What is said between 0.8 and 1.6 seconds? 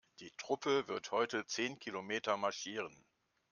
wird heute